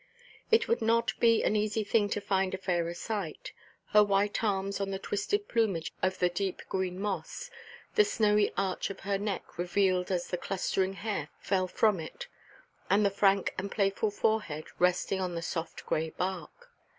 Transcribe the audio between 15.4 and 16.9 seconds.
soft grey bark.